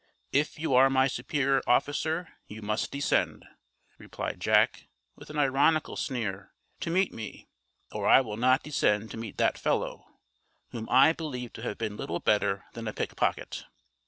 If 0.31 0.57
you 0.57 0.73
are 0.73 0.89
my 0.89 1.05
superior 1.05 1.61
officer, 1.67 2.29
you 2.47 2.63
must 2.63 2.89
descend," 2.89 3.45
replied 3.99 4.39
Jack, 4.39 4.87
with 5.15 5.29
an 5.29 5.37
ironical 5.37 5.95
sneer, 5.95 6.55
"to 6.79 6.89
meet 6.89 7.13
me, 7.13 7.49
or 7.91 8.07
I 8.07 8.19
will 8.21 8.35
not 8.35 8.63
descend 8.63 9.11
to 9.11 9.17
meet 9.17 9.37
that 9.37 9.59
fellow, 9.59 10.07
whom 10.71 10.89
I 10.89 11.13
believe 11.13 11.53
to 11.53 11.61
have 11.61 11.77
been 11.77 11.97
little 11.97 12.19
better 12.19 12.65
than 12.73 12.87
a 12.87 12.93
pickpocket." 12.93 13.65